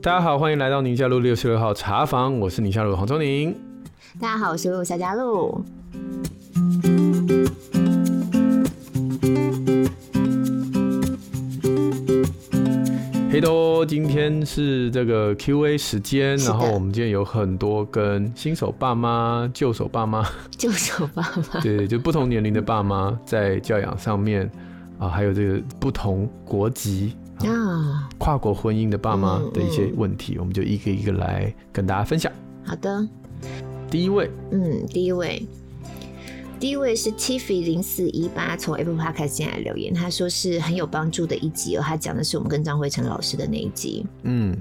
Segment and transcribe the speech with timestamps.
[0.00, 3.54] 大家好，欢迎来到宁夏路六十六号茶房，我是宁夏路黄宗宁。
[4.18, 5.62] 大家好，我是陆夏嘉璐。
[13.30, 20.26] 嘿喽，今天是这个 Q&A 时间，然后我们今天有很多跟新手爸妈、旧手爸妈、
[20.56, 24.50] 旧手爸妈，对，就不同年龄的爸妈在教养上面
[24.98, 32.32] 啊，还有这个不同国籍啊、跨国婚姻的爸妈的一些问题，嗯嗯，我们就一个一个来跟大家分享。
[32.64, 33.06] 好的，
[33.90, 35.46] 第一位，嗯，第一位。
[36.60, 44.56] 第一位是 Tiffy 零四一八从 Apple Podcast 进来留言，他说是很有帮助的一集哦，他讲的是我们跟张辉成老师的那一集，嗯。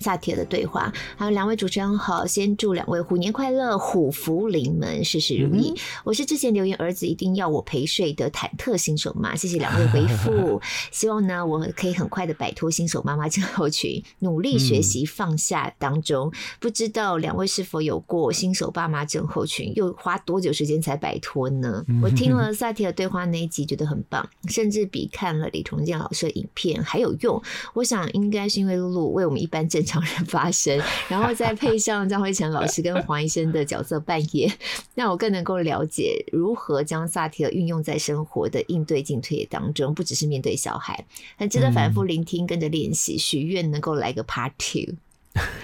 [0.00, 5.70] 萨提尔的对话，还有两位主持人好，先祝两位虎年快乐，虎福临门，事事如意。
[5.70, 16.28] 嗯、我是之前留言儿子一定要我陪睡的忐忑新手妈，谢谢两位回复， 希望呢我可以很快的摆脱新手妈妈症候群，努力学习放下当中。
[16.28, 21.84] 嗯、不知道两位是否有过新手爸妈症候群，又花多久时间才摆脱呢？
[21.88, 27.40] 嗯、我听了萨提尔对话那一集，觉得很棒，甚至比看了李崇建老师的影片还有用。
[27.74, 30.00] 我想应该是因为露露为我们一般正常。
[30.10, 34.50] 人发生， 然后再配上张辉成老师跟黄医生的角色扮演，
[34.94, 41.04] 让我更能够了解如何将萨提尔运用在生活的应对进退当中，不只是面对小孩，
[41.36, 44.94] 很值得反复聆听，跟着练习，许愿能够来个 part two。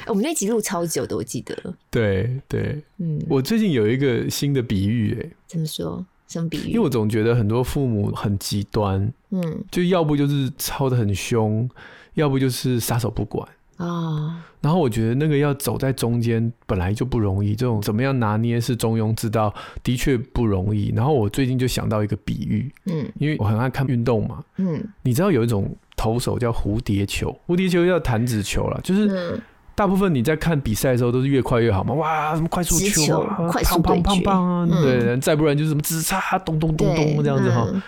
[0.07, 1.75] 我们那集录超久的，我记得。
[1.91, 6.05] 对对，嗯，我最近有一个新的比喻，哎，怎么说？
[6.29, 6.69] 什么比喻？
[6.69, 11.69] 因为我总觉得很多父母很极端，嗯，就要不就是操的很凶，
[12.15, 13.49] 要不就是撒手不管。
[13.77, 14.33] 啊，oh.
[14.63, 20.93] 然后我觉得那个要走在中间本来就不容易，这种怎么样拿捏是中庸之道，的确不容易。
[20.97, 29.39] 然后我最近就想到一个比喻，嗯，因为我很爱看运动嘛，嗯，你知道有一种投手叫蝴蝶球，蝴蝶球叫弹指球了，就是
[29.75, 37.69] 大部分你在看比赛的时候都是越快越好嘛，哇，什么快速球啊，快速对决，砰砰砰砰啊，嗯、对，再不然就是什么直插，咚咚咚咚这样子哈。
[37.73, 37.83] 嗯、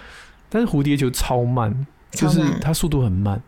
[0.51, 1.75] 但是蝴蝶球超慢，
[2.11, 3.43] 就是它速度很慢，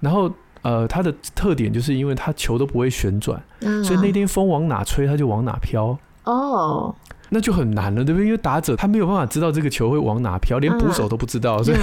[0.00, 0.28] 然后。
[0.68, 5.98] 呃，它的特点就是因为它球都不会旋转，嗯啊、所以那天风往哪吹，它就往哪飘。
[6.24, 6.94] 哦，
[7.30, 8.26] 那就很难了，对不对？
[8.26, 11.78] 因为打者他没有办法知道这个球会往哪飘，连捕手都不知道，嗯、所以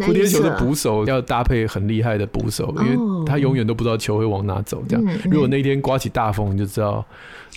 [0.00, 4.82] 蝴蝶球的捕手要搭配很厉害的捕手，因为他永远都不知道球会往哪走。
[4.88, 7.04] 这样，如果那天刮起大风，你就知道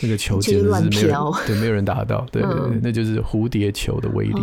[0.01, 2.23] 那个球简直是没有对，没有人打得到。
[2.31, 4.41] 对对对，嗯、那就是蝴蝶球的威力。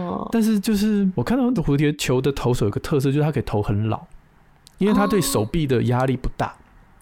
[0.00, 4.00] 哦，但是就是我看到蝴蝶球的投手有个特色，就是它可以投很老。
[4.78, 6.54] 因为他对手臂的压力不大，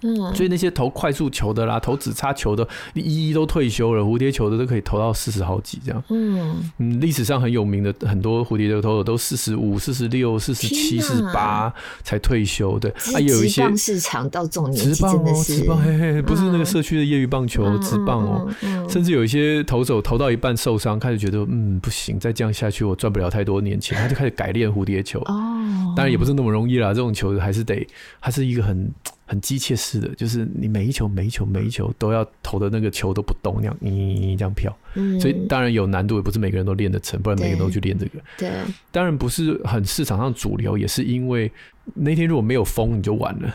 [0.07, 4.03] 嗯，所以那些投快速球的啦，投指叉球的，一一都退休了。
[4.03, 6.63] 蝴蝶球的都可以投到四十好几这样，嗯。
[6.79, 11.73] 嗯，历史上很有名的很多蝴蝶球投手都四十五、四十六、四十七、四十八
[12.05, 12.89] 才退休的。
[13.15, 18.49] 啊，有一些市场到这种年纪真的是职棒哦，职棒嘿嘿，不是那个社区的业余棒球，直棒哦，
[18.89, 25.19] 甚至有一些投手投到一半受伤，开始觉得嗯不行，再这样下去我赚不了太多年钱，他就开始改练蝴蝶球。
[25.21, 25.95] 哦。
[25.97, 27.87] 当然也不是那么容易啦，这种球还是得，
[28.21, 28.91] 还是一个很
[29.29, 38.21] 很机械式的，就是你每一球每一球每一球都要投的那个球都不动，那样咦这样飘，嗯，所以当然有难度，也不是每个人都练得成，不然每个人都去练这个。
[38.39, 38.51] 对，
[38.93, 41.51] 当然不是很市场上主流，也是因为
[41.95, 43.53] 那天如果没有风，你就完了。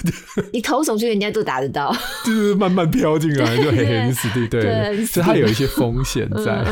[0.52, 1.90] 你投手去人家都打得到，
[2.24, 6.64] 就是慢慢飘进来 就嘿嘿，你死对对，所以它有一些风险在。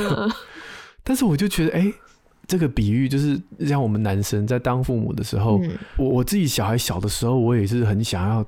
[1.03, 1.93] 但是我就觉得，哎。
[2.47, 8.44] 这个比喻就是像我们男生在当父母的时候，嗯、我我自己小孩小的时候，我也是很想要，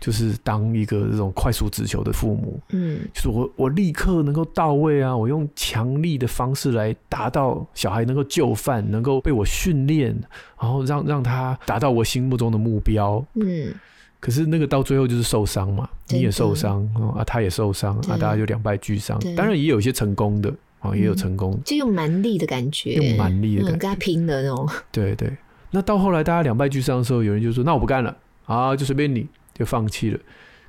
[0.00, 10.14] 就是当一个这种快速直球的父母，嗯，就是我我立刻能够到位啊，我用强力的方式来达到小孩能够就范，能够被我训练，
[10.60, 13.72] 然后让让他达到我心目中的目标，嗯，
[14.20, 16.84] 可是那个到最后就是受伤嘛，你也受伤
[17.16, 20.52] 啊，他也受伤啊，大家就两败俱伤，当然也有一些成功的。
[20.80, 24.68] 啊，也有成功，嗯、就用蛮力的感觉，用蛮力的感觉，嗯、跟他拼的那种。
[24.92, 25.36] 对对，
[25.72, 28.16] 那到后来大家两败俱伤的时候，有人就说：“那我不干了
[28.46, 30.20] 啊，就随便你，就放弃了。”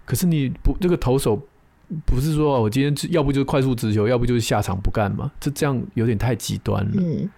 [0.06, 1.40] 可是你不，这个投手
[2.06, 5.32] 不是说我今天要不就是快速直球，要不就是下场不干嘛？
[5.40, 6.92] 这这样有点太极端了。
[6.98, 7.30] 嗯，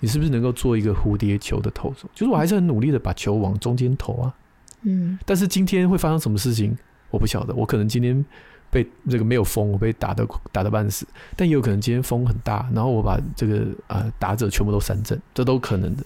[0.00, 2.08] 你是不是能够做一个蝴蝶球的投手？
[2.14, 4.34] 就是我还是很努力的把球往中间投啊。
[4.82, 6.76] 嗯，但是今天会发生什么事情，
[7.10, 7.54] 我不晓得。
[7.54, 8.24] 我可能今天。
[8.70, 11.06] 被这个没有风，我被打的打得半死，
[11.36, 16.04] 但也有可能今天风很大，然后我把这个呃打者全部都三振，这都可能的。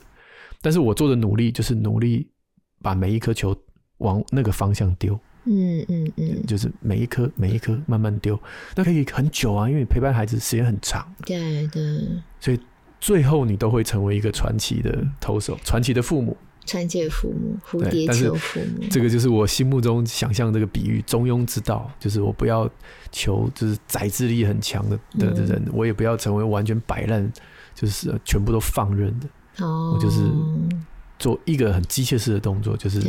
[0.60, 2.28] 但是我做的努力就是努力
[2.80, 3.56] 把每一颗球
[3.98, 8.38] 往那个方向丢，嗯嗯嗯，就是每一颗每一颗慢慢丢，
[8.76, 11.82] 那可以很久啊，因为你陪伴孩子时间很长，对对，
[12.38, 12.60] 所以
[13.00, 16.36] 最后你都会成为一个传奇的投手，传奇的父母。
[16.64, 22.70] 传奇的父母，蝴蝶求父母，这个就是我心目中想象这个比喻，中庸之道，就是我不要
[23.10, 27.32] 求就是宰制力很强的的人，嗯，我也不要成为完全摆烂，
[27.74, 29.64] 就是全部都放任的。
[29.64, 30.30] 哦，我就是
[31.18, 33.00] 做一个很机械式的动作，就是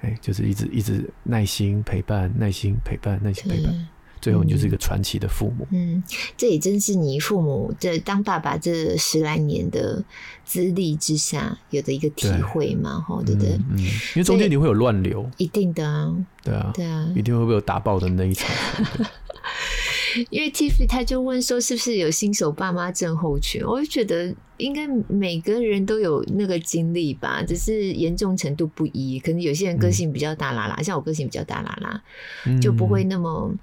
[0.00, 3.88] 哎，就是一直一直耐心陪伴，耐心陪伴，耐心陪伴。
[4.24, 5.66] 最后，你就是一个传奇的父母。
[5.70, 6.02] 嗯，
[6.34, 10.02] 这也真是你父母这当爸爸这十来年的
[10.46, 13.50] 资历之下有的一个体会嘛，哈，对不对？
[13.70, 18.48] 嗯，因为中间你会有乱流，一定的啊，对啊，对啊，一定会被有打爆的那一场。
[20.30, 23.62] 因为 Tiffy 他就问说，是不是有新手爸妈症候群？
[23.62, 29.18] 我就觉得应该每个人都有那个经历吧，只是严重程度不一。
[29.18, 32.02] 可能有些人个性比较大剌剌，像我个性比较大啦啦，
[32.62, 33.54] 就不会那么。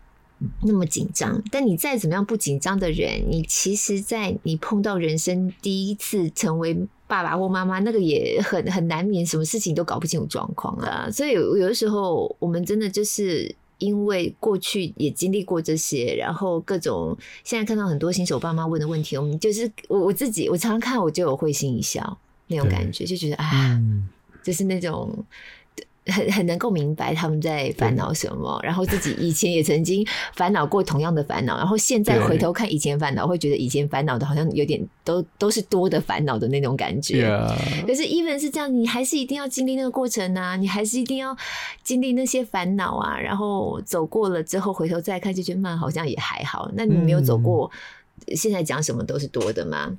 [0.63, 6.75] 那么紧张，但你再怎么样不紧张的人，你其实，在你碰到人生第一次成为
[7.07, 11.09] 爸爸或妈妈，那个也很很难免，什么事情都搞不清楚状况啊。
[11.11, 22.17] 所以有有的时候，我们真的就是因为过去也经历过这些，然后各种现在看到很多新手爸妈问的问题，我们就是我我自己，我常常看我就有会心一笑
[22.47, 23.79] 那种感觉，就觉得啊，
[24.43, 25.23] 就是那种。
[26.07, 37.29] 很很能够明白他们在烦恼什么，然后自己以前也曾经烦恼过同样的烦恼，然后现在回头看以前烦恼，会觉得以前烦恼的好像有点都都是多的烦恼的那种感觉。
[37.85, 41.37] 可是 even 是这样，你还是一定要经历那个过程啊，你还是一定要
[41.83, 46.71] 经历那些烦恼啊，然后走过了之后回头再看，就觉得嘛好像也还好。
[46.73, 47.69] 那你没有走过，
[48.35, 49.95] 现在讲什么都是多的吗？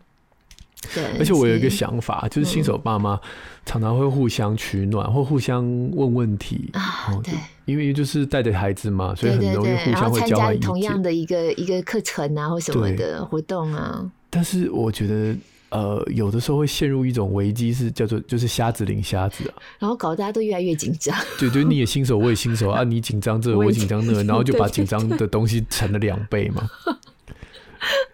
[0.95, 3.19] 对，而且我有一个想法，就是新手爸妈
[3.65, 7.15] 常常会互相取暖，或互相问问题啊。
[7.23, 7.33] 对，
[7.65, 10.67] 因为就是带着孩子嘛，所以很容易互相会交换意见。
[10.67, 14.11] 同样的一个一个课程啊，或什么的活动啊。
[14.29, 15.37] 但是我觉得，
[15.71, 21.17] 呃，有的时候会陷入一种危机，是叫做就是瞎子领瞎子啊，然后搞得大家都越来越紧张。
[21.39, 26.69] 对，对，你也新手，我也新手啊， 你紧张这个，我紧张那个， 然后就把紧张的东西乘了两倍嘛。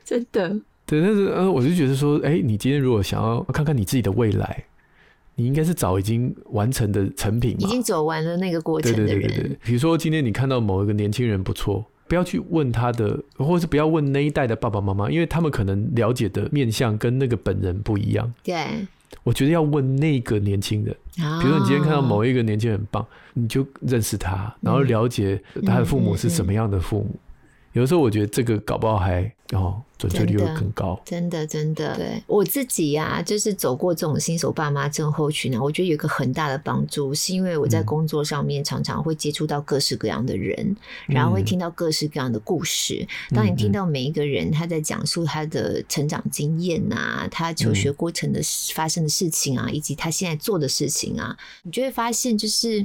[0.05, 0.55] 真的。
[0.89, 4.65] 对，但是呃，我就觉得说，哎、欸，你今天如果想要看看你自己的未来，
[5.35, 9.21] 你应该是早已经完成的成品，已经走完了那个过程的人。
[9.21, 18.33] 对对对对，比如说今天你看到某一个年轻人不错，不要去问他的，或者是不要问那一代的爸爸妈妈，因为他们可能了解的面相跟那个本人不一样。
[18.43, 18.65] 对，
[19.25, 27.15] 我觉得要问那个年轻人，比如说你今天看到某一个年轻人很棒，你就认识他，然后了解他的父母是什么样的父母。
[27.79, 29.23] 有时候我觉得这个搞不好还
[29.53, 31.01] 哦，准确率会更高。
[31.05, 40.57] 真的，真的，对我自己呀、啊，就是走过这种新手爸妈症候群呢，我觉得有一个很大的帮助，是因为我在工作上面常常会接触到各式各样的人，
[41.07, 43.07] 嗯、然后会听到各式各样的故事。
[43.31, 48.41] 嗯、当你听到每一个人他在讲述他的成长经验啊，嗯、他求学过程的
[48.75, 52.85] 发生的事情啊，嗯、以及他现在做的事情啊，你就会发现就是。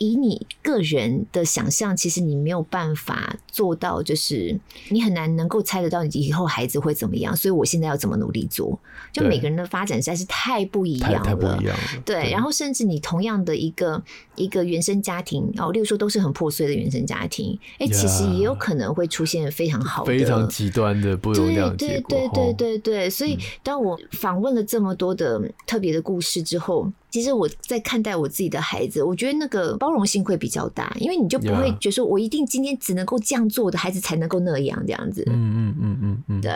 [0.00, 4.58] 以你个人的想象，其实你没有办法做到，就是
[4.88, 7.36] 你很难能够猜得到你以后孩子会怎么样。
[7.36, 8.78] 所以我现在要怎么努力做？
[9.12, 11.18] 就每个人的发展实在是太不一样了。
[11.20, 12.02] 太不一样了。
[12.02, 14.02] 对，对，然后甚至你同样的一个
[14.36, 22.08] 一个原生家庭哦，例如说都是很破碎的原生家庭，哎、欸，其实也有可能会出现非常好的、非常极端的不容量的结果。
[22.08, 26.90] 对对对对对，所以当我访问了这么多的特别的故事之后。
[27.10, 35.24] 其实我在看待我自己的孩子，我觉得那个包容性会比较大，因为你就不会觉得说我一定今天只能够这样做，我的孩子才能够那样这样子。
[35.26, 36.52] 嗯嗯嗯嗯嗯，对，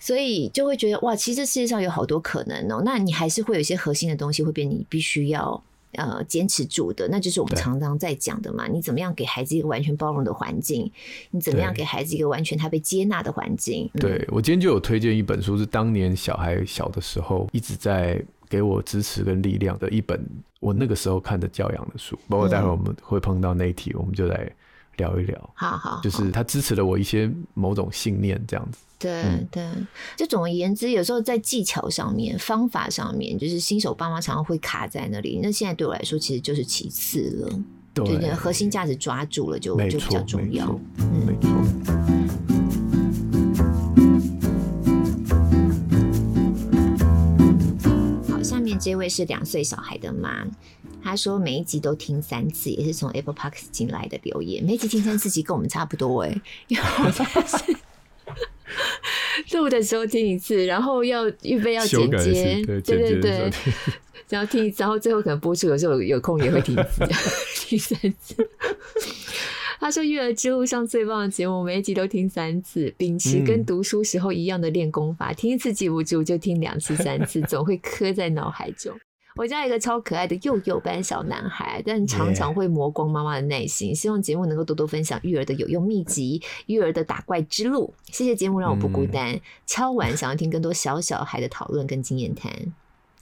[0.00, 2.82] 所以就会觉得哇，其实这世界上有好多可能哦。
[2.84, 5.62] 那你还是会有一些核心的东西会变，你必须要
[5.92, 8.66] 呃坚持住的，那就是我们常常在讲的嘛。
[8.66, 10.90] 你怎么样给孩子一个完全包容的环境？
[11.30, 13.88] 你怎么样给孩子一个完全他被接纳的环境？
[13.94, 18.20] 对，嗯，我今天就有推荐一本书，是当年小孩小的时候一直在。
[18.48, 20.24] 给我支持跟力量的一本
[20.60, 24.50] 我那个时候看的教养的书，包括待会我们会碰到那一题，我们就来
[24.96, 25.50] 聊一聊。
[25.54, 28.78] 好好，就是他支持了我一些某种信念，这样子。
[28.98, 29.68] 对对，
[30.16, 35.38] 就总而言之，有时候在技巧上面、方法上面，就是新手爸妈常常会卡在那里。
[35.42, 37.60] 那现在对我来说，其实就是其次了。
[37.92, 40.66] 对对，核心价值抓住了就就比较重要。
[41.26, 41.95] 没错。
[48.76, 50.46] 嗯这位是两岁小孩的妈，
[51.02, 54.62] 她说每一集都听三次，也是从 Apple Podcast 进来的留言。
[54.62, 57.22] 每一集听三次，其实跟我们差不多哎、欸，因为我是
[59.56, 63.50] 录的时候听一次，然后要预备要剪接，对对对，
[64.28, 67.06] 然后听一次，然后最后可能播出的时候有空也会听一次，
[67.66, 68.36] 听三次。
[69.78, 78.98] 他说：“育儿之路上最棒的节目，每一集都听三次，秉持跟读书时候一样的练功法，嗯、听一次记不住，就听两次、三次， 总会刻在脑海中。”
[79.36, 83.90] 我家一个超可爱的幼幼班小男孩，但常常会磨光妈妈的耐心。
[83.90, 83.98] Yeah.
[83.98, 87.92] 希望节目能够多多分享育儿的有用秘籍、育儿的打怪之路。
[88.06, 89.34] 谢谢节目让我不孤单。
[89.34, 92.50] 嗯、敲完想要听更多小小孩的讨论跟经验谈。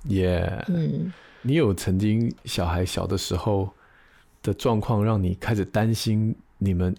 [0.04, 3.70] 耶，嗯，你有曾经小孩小的时候
[4.44, 6.94] 的状况，让你开始担心你们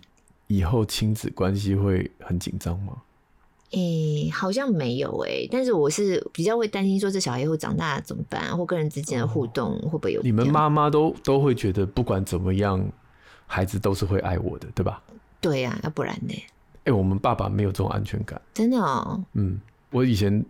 [0.48, 2.98] 以后亲子关系会很紧张吗？
[3.72, 10.22] 诶、欸，好像没有诶、欸，但是我是比较会担心说，这小孩以后长大怎么办，或跟人之间的互动会不会有？
[10.22, 12.84] 你们妈妈都都会觉得，不管怎么样，
[13.48, 15.02] 孩子都是会爱我的，对吧？
[15.40, 16.34] 对呀、啊，要不然呢？
[16.34, 19.24] 哎、欸，我们爸爸没有这种安全感，真的哦。
[19.34, 19.60] 嗯，
[19.92, 20.44] 我以前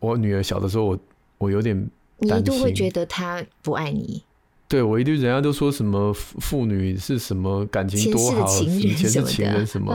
[0.00, 0.98] 我女儿小的时候，我
[1.38, 1.76] 我有点，
[2.18, 4.22] 你一度会觉得她不爱你。
[4.66, 9.94] 对，我一堆人家都说什么父女是什么感情多好，以前是情人什么。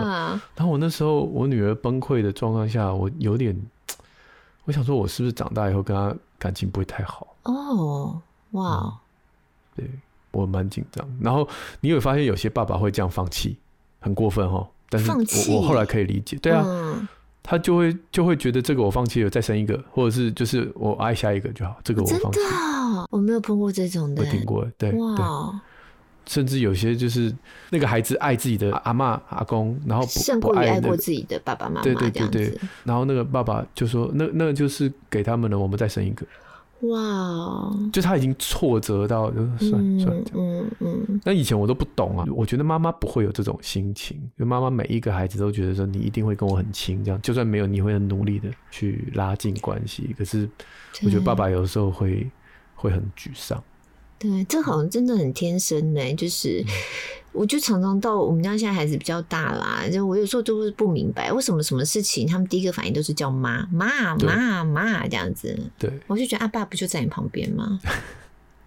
[0.55, 3.59] 然后我那时候我女儿崩溃的状况下，我有点，
[4.65, 7.35] 我想说，我是不是长大以后跟她感情不会太好？
[7.43, 8.21] 哦，
[8.51, 8.93] 哇、嗯，
[9.75, 9.89] 对
[10.31, 11.05] 我蛮紧张。
[11.19, 11.47] 然后
[11.81, 13.57] 你会发现有些爸爸会这样放弃，
[13.99, 14.67] 很过分哦。
[14.89, 16.63] 但是我我后来可以理解，对啊。
[16.65, 17.07] 嗯
[17.49, 21.75] 他就会就会觉得这个我放弃了，再生一个，或者是就是我爱下一个就好。
[21.83, 22.39] 这个我放弃。
[22.39, 24.21] 真的，我没有碰过这种的。
[24.21, 25.25] 我听过，对哇对。
[26.27, 27.33] 甚至有些就是
[27.71, 31.81] 那个孩子爱自己的阿妈阿公，然后胜过爱，爱过自己的爸爸妈妈。
[31.81, 32.55] 对对对对。
[32.83, 36.23] 然后那个爸爸就说：“那那就是给他们了，我们再生一个。”
[36.81, 41.21] 哇，就他已经挫折到，就算算这样，嗯嗯。
[41.25, 50.15] 那以前我都不懂啊，我觉得妈妈不会有这种心情，就妈妈每一个孩子都觉得说你一定会跟我很亲，这样就算没有，你会很努力的去拉近关系。
[50.17, 50.49] 可是
[51.03, 52.29] 我觉得爸爸有时候会
[52.75, 53.61] 会很沮丧。
[54.19, 56.63] 对，这好像真的很天生呢，就是。
[57.31, 65.55] 我就常常到我们家，现在孩子比较大啦，就我有时候都是不明白为什么什么事情他们第一个反应都是叫妈妈妈妈这样子。
[65.77, 67.79] 对，我就觉得啊，爸不就在你旁边吗？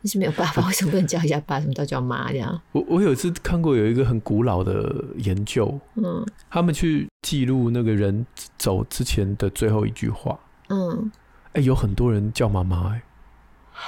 [0.01, 1.61] 你 是没有爸爸，为什么不能叫一下爸？
[1.61, 2.63] 什么都叫妈这样？
[2.71, 8.25] 我我有一次看过有一个很古老的研究，嗯，他们去记录那个人
[8.57, 11.11] 走之前的最后一句话，嗯，
[11.47, 13.03] 哎、欸，有很多人叫妈妈，哎。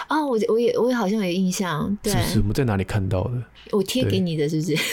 [0.09, 2.39] 哦，我我也我也好像有印象，对，是不是？
[2.41, 3.43] 我们在哪里看到的？
[3.73, 4.77] 我贴给你的，是不是？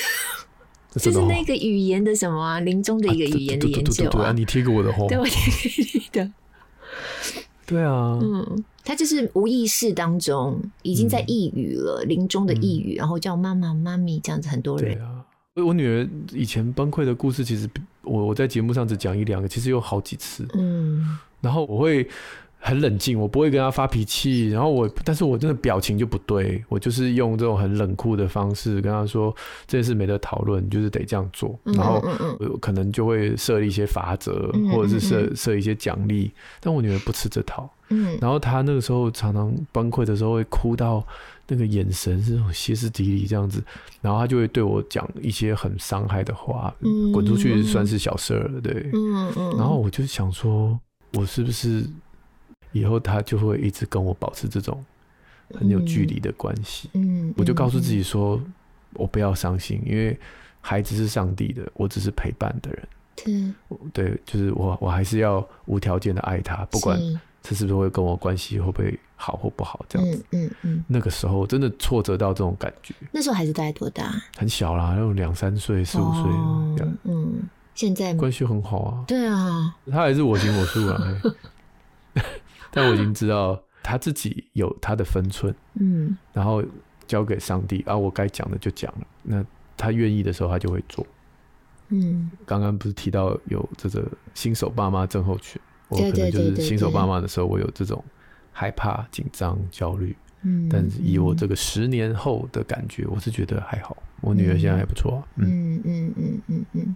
[1.00, 4.10] 就是那个语言的什么啊，临终的一个语言的研究啊。
[4.12, 6.32] 对啊，你贴给我的，对，我贴给你的。
[7.66, 14.94] 对啊，嗯，他就是无意识当中已经在抑语了，临终的抑语，然后叫妈妈、妈咪这样子，很多人。
[14.94, 15.24] 对啊，
[15.66, 17.70] 我女儿以前崩溃的故事，其实
[18.04, 20.46] 我我在节目上只讲一两个，其实有好几次。
[20.56, 22.08] 嗯，然后我会。
[22.64, 32.00] 很冷静，我不会跟他发脾气，然后我，但是我真的表情就不对，我就是用这种很冷酷的方式跟他说，这件事没得讨论，就是得这样做，然后
[32.40, 38.16] 我可能就会设立一些法则，或者是设设一些奖励，但我女儿不吃这套，嗯。
[38.22, 41.04] 然后她那个时候常常崩溃的时候会哭到
[41.48, 43.60] 那个眼神是那种歇斯底里这样子，
[44.02, 46.72] 然后她就会对我讲一些很伤害的话，
[47.12, 49.58] 滚出去算是小事了，对，嗯嗯。
[49.58, 50.80] 然后我就想说，
[51.14, 51.84] 我是不是？
[52.72, 54.84] 以后他就会一直跟我保持这种
[55.54, 56.90] 很有距离的关系。
[56.94, 58.42] 嗯，我就告诉自己说，
[58.94, 60.18] 我不要伤心，因为
[60.62, 62.88] 孩子是上帝的，我只是陪伴的人。
[63.94, 67.00] 对，就是我，我还是要无条件的爱他，不管
[67.44, 70.26] 这是不是会跟我关系会不会好或不好，这样子。
[70.32, 70.84] 嗯嗯。
[70.88, 72.96] 那个时候真的挫折到这种感觉。
[73.12, 74.12] 那时候孩子大概多大？
[74.38, 76.24] 很小啦，那种两三岁、四五岁
[76.78, 76.98] 这样。
[77.04, 77.44] 嗯，
[77.76, 79.04] 现在关系很好啊。
[79.08, 81.22] 对啊，他还是我行我素啊。
[82.74, 86.64] 但我已经知道他自己有他的分寸，嗯，然后
[87.06, 89.08] 交给上帝啊，我该讲的就讲了。
[89.24, 91.06] 那他愿意的时候，他就会做。
[91.90, 98.02] 嗯，刚刚不是提到有这个新手爸妈症候群，我可能就是新手爸妈的时候，我有这种
[98.52, 100.16] 害怕、紧张、焦虑。
[100.44, 103.98] 嗯，但是以我这个十年后的感觉，我是觉得还好。
[104.22, 105.72] 我女儿现在还不错，嗯。
[105.84, 106.96] 嗯嗯嗯嗯，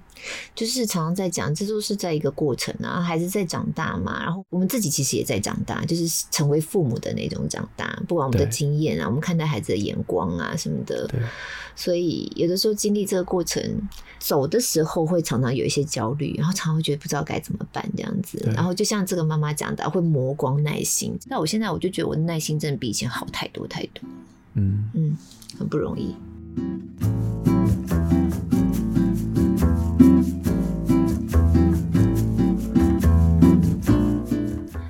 [0.53, 4.23] 就是常常在讲，这都是在一个过程啊，孩子在长大嘛。
[4.23, 7.99] 然后我们自己其实也在长大，就是成为父母的那种长大。
[8.07, 11.07] 不管我们的经验啊，我们看待孩子的眼光啊什么的。
[11.07, 11.19] 对。
[11.75, 13.61] 所以有的时候经历这个过程
[14.19, 18.39] 走的时候，会常常有一些焦虑，然后常常会觉得不知道该怎么办这样子。
[18.53, 21.17] 然后就像这个妈妈讲的，会磨光耐心。
[21.25, 24.07] 那我现在我就觉得我的耐心真的比以前好太多太多。
[24.53, 25.17] 嗯嗯，
[25.57, 26.15] 很不容易。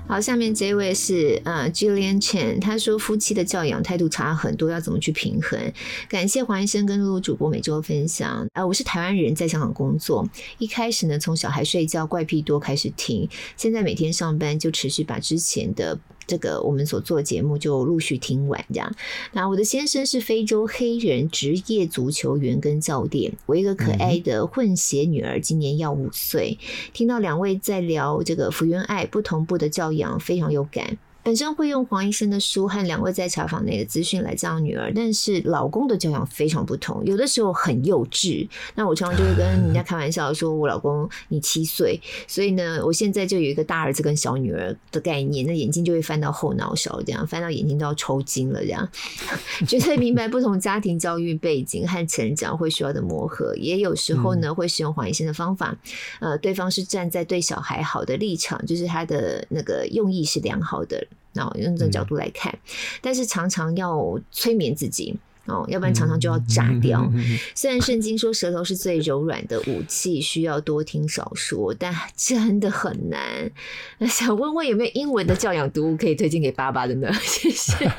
[0.07, 5.59] 好，下面这位是呃 Julian Chen，他说夫妻的教养态度差很多，要怎么去平衡？
[6.07, 8.47] 感谢黄医生跟露露主播每周分享。
[8.53, 10.25] 啊、我是台湾人，在香港工作，
[10.57, 15.99] 一开始呢从小孩睡觉怪癖多开始听，现在每天上班就持续把之前的。
[16.27, 18.95] 这个我们所做节目就陆续听完，这样。
[19.33, 26.57] 那我的先生是非洲黑人职业足球员跟教练，我一个可爱的混血女儿，今年要五岁。
[26.93, 30.97] 听到两位在聊这个福原爱不同步的教养，非常有感。
[31.25, 38.47] 本身会用黄医生的书和两位在采访内的资讯来教女儿，但是老公的教养非常不同，有的时候很幼稚。
[38.75, 48.87] 那我常常就会跟人家 开玩笑说：“我老公你七岁，所以呢，我现在就有一个大儿子跟小女儿的概念，那眼睛就会翻到后脑勺，这样翻到眼睛都要抽筋了，这样。
[49.67, 55.75] 绝对明白不同家庭教育背景和成长会需要的磨合，也有时候呢会使用黄医生的方法，
[56.19, 61.03] 呃，对方是站在对小孩好的立场，就是他的那个用意是良好的。”
[61.35, 62.59] 哦，用这个角度来看，嗯、
[63.01, 67.07] 但是常常要催眠自己哦，要不然常常就要炸掉。
[67.13, 73.51] 嗯、虽然圣经说舌头是最柔软的武器，需要多听少说，但真的很难。
[73.99, 77.11] 那想问问有没有英文的教养读物可以推荐给爸爸的呢？
[77.21, 77.91] 谢谢。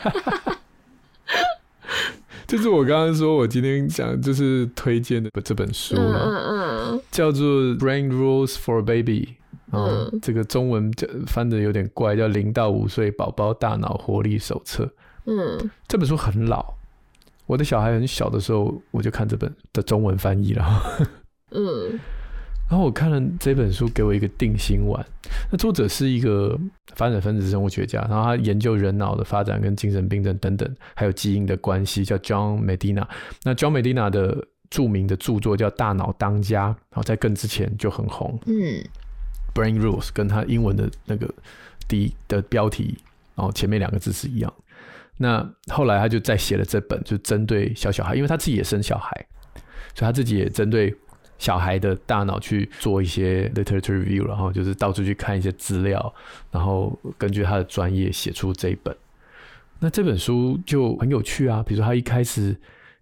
[2.49, 7.45] 就是我刚刚说我今天讲就是推荐的这本书了，嗯嗯，叫做
[7.79, 9.29] 《Brain Rules for Baby》。
[9.73, 10.91] 嗯，这个中文
[11.27, 14.85] 翻的有点怪，叫《零到五岁宝宝大脑活力手册》。
[15.25, 16.75] 嗯，这本书很老，
[17.47, 20.65] 我的小孩很小的时候我就看这本的中文翻译了。
[21.51, 21.99] 嗯，
[22.71, 25.05] 然后我看了这本书，给我一个定心丸。
[25.51, 26.57] 那作者是一个
[26.95, 33.05] 发展分子生物学家，然后他研究人脑的发展跟精神病症等等，还有基因的关系，叫 John Medina。
[33.43, 38.39] 那 John Medina 的著名的著作叫《大脑当家》，然后在更之前就很红。
[38.47, 38.85] 嗯。
[39.57, 41.33] Brain Rules 跟他英文的那个
[41.89, 42.99] 第一的标题，
[43.35, 44.53] 然后前面两个字是一样。
[45.17, 49.11] 那后来他就再写了这本，就针对小小孩，因为他自己也生小孩，
[49.95, 50.95] 所以他自己也针对
[51.39, 56.15] 小孩的大脑去做一些 literature review，然后就是到处去看一些资料，
[56.51, 58.95] 然后根据他的专业写出这一本。
[59.79, 62.55] 那这本书就很有趣啊，比如说他一开始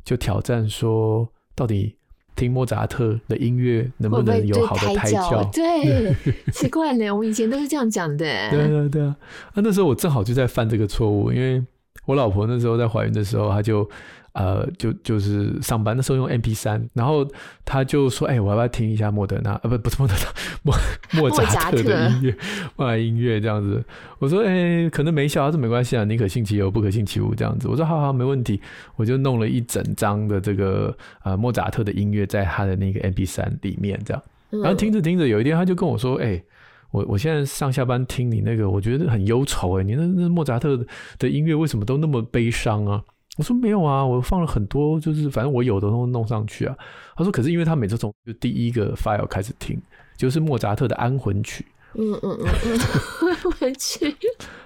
[0.04, 1.96] 就挑战说，到底。
[2.36, 5.42] 听莫扎特的音乐能不能有好的胎教？
[5.52, 6.14] 对，
[6.52, 8.50] 奇怪呢，我们以前都是这样讲的。
[8.50, 9.16] 对 对对啊，
[9.54, 11.62] 那那时候我正好就在犯这个错误，因为
[12.06, 13.88] 我老婆那时候在怀孕的时候，她就。
[14.34, 17.24] 呃，就就是上班的时候用 MP 三然后
[17.64, 19.54] 他就说：“哎、欸，我要不要听一下莫德纳？
[19.62, 20.20] 呃，不，不是莫德纳，
[20.64, 20.74] 莫
[21.12, 22.36] 莫扎特的音乐，
[22.74, 23.82] 莫扎音乐这样子。”
[24.18, 28.60] 我说：“哎、欸，可能没效，这没关系啊，宁可信其有，不可信其无这样子。”我说：“好好，没问题。”
[28.96, 30.92] 我就弄了一整张的这个
[31.22, 36.44] 呃莫扎特的音乐在他的那个 MP 三里面这样，然后听着听着，有一天他就跟我说：“哎、欸，
[36.90, 40.84] 我我现在上下班听你那个，我觉得很忧愁哎，你那那莫扎特
[41.20, 43.00] 的音乐为什么都那么悲伤啊？”
[43.36, 46.76] 我说没有啊，我放了很多，就是反正我有的都弄上去啊。
[47.16, 49.80] 他说，可是因为他每次从就第一个 file 开始听，
[50.16, 51.66] 就是莫扎特的安魂曲。
[51.96, 54.16] 嗯嗯嗯嗯，安魂曲。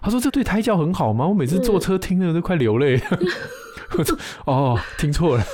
[0.01, 1.27] 他说这对胎教很好吗？
[1.27, 3.01] 我每次坐车听的都快流泪。
[3.97, 5.45] 我说哦，听错了。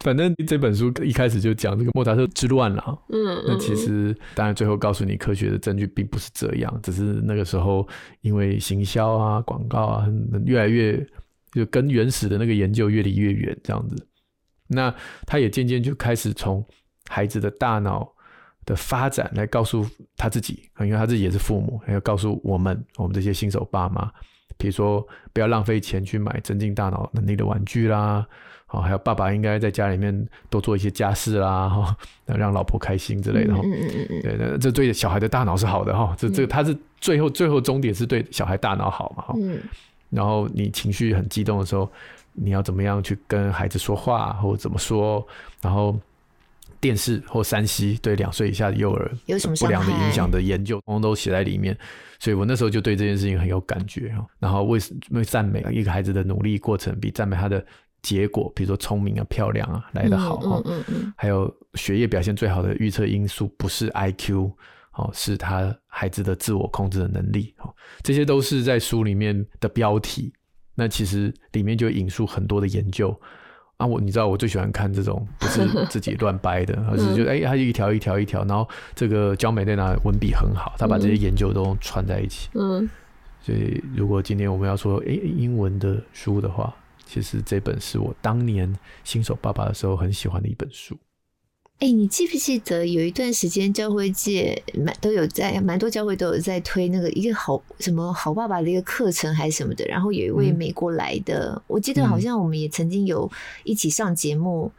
[0.00, 2.98] 反正这本书一开始就讲这个莫扎特之乱了。
[3.08, 7.86] 嗯，那其实当然最后告诉你科学的证据并不是这样，只是那个时候
[8.20, 10.06] 因为行销啊、广告啊，
[10.44, 11.06] 越来越。
[11.52, 14.06] 就跟原始的那个研究越离越远，这样子，
[14.66, 14.94] 那
[15.26, 16.64] 他也渐渐就开始从
[17.08, 18.06] 孩子的大脑
[18.66, 24.12] 的发展来告诉他自己，因为他自己也是父母，还要告诉我们，我们这些新手爸妈，
[24.58, 28.26] 比如说不要浪费钱去买增进大脑能力的玩具啦，
[28.66, 33.62] 好，还有爸爸应该在家里面多做一些家事啦，哈，让老婆开心之类的，哈，
[34.22, 39.34] 对，这对小孩的大脑是好的，哈，这这他是最后最后终点是对小孩大脑好嘛，哈。
[40.10, 41.90] 然后你情绪很激动的时候，
[42.32, 45.26] 你要怎么样去跟孩子说话，或者怎么说？
[45.60, 45.98] 然后
[46.80, 51.76] 电视或山西对两岁以下的幼儿有什么不良的影响的研究，通通都写在里面。
[52.20, 54.14] 所以我那时候就对这件事情很有感觉。
[54.38, 57.64] 然后为什么赞美一个孩子的努力过程，比赞美他的
[58.02, 60.40] 结果，比如说聪明啊、漂亮啊来得好。
[60.44, 61.12] 嗯嗯嗯。
[61.16, 64.50] 还有学业表现最好的预测因素不是 IQ。
[64.98, 70.32] 哦，是他孩子的自我控制的能力，哦，这些都是在书里面的标题。
[70.74, 73.18] 那其实里面就引述很多的研究
[73.78, 82.48] 啊，我你知道我最喜欢看这种不是 自己乱掰的，而是就哎，他就一条一条一条，然后这个焦美丽娜文笔很好，他把这些研究都串在一起。
[82.54, 82.88] 嗯，
[83.40, 86.74] 所以如果今天我们要说哎英文的书的话，
[87.06, 88.72] 其实这本是我当年
[89.04, 90.96] 新手爸爸的时候很喜欢的一本书。
[91.80, 103.30] 哎、欸，你记不记得有一段时间教会界蛮都有在，蛮多教会都有在推那个一个好什么好爸爸的一个课程还是什么的，然后有一位美国来的，嗯、我记得好像我们也曾经有
[103.62, 104.72] 一起上节目，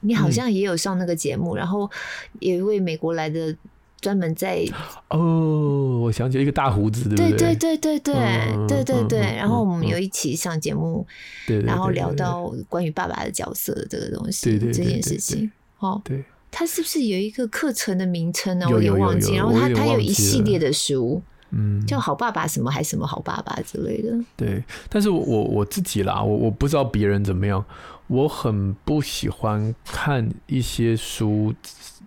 [0.00, 1.90] 嗯、你好像也有上那个节目，嗯、然后
[2.38, 3.56] 有一位美国来的。
[4.00, 4.62] 专门在
[5.08, 7.38] 哦，我想起一个大胡子，对对？
[7.38, 9.18] 对对对对对、嗯、对对对。
[9.18, 11.06] 然后我们有一起上节目，
[11.46, 15.50] 对，然后聊到关于爸爸的角色这个东西，这件事情。
[15.78, 16.22] 哦，对，
[16.54, 18.66] 他是不是有一个课程的名称呢？
[18.70, 19.34] 我也忘记。
[19.34, 24.16] 然后他他有一系列的书，嗯，叫好爸爸什么还什么好爸爸之类的。
[24.36, 27.64] 对，但是我我自己啦，我我不知道别人怎么样，
[28.06, 31.52] 我很不喜欢看一些书，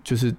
[0.03, 0.33] 就是。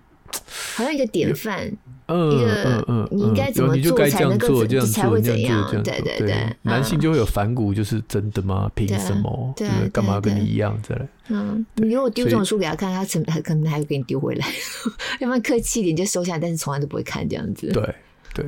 [0.79, 1.69] 好像一个典范，
[2.07, 5.69] 嗯、一个你应该怎么做才能够才会怎样？
[5.83, 8.71] 对对对，男性就会有反骨，就是真的吗？
[8.77, 9.53] 凭什么？
[9.57, 10.81] 对，干嘛跟你一样？
[10.87, 11.01] 这类。
[11.31, 14.47] 嗯，你如果丢这种书给他看，他可能可能还会给你丢回来，
[15.19, 17.73] 要不然客气一点就收下来，但是从来都不会看这样子。
[17.73, 17.95] 对
[18.33, 18.47] 对，